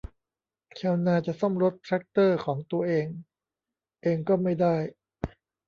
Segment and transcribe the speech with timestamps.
[0.79, 3.07] ชาวนาจะซ่อมรถแทรกเตอร์ของตัวเอง
[4.03, 4.75] เองก็ไม่ได้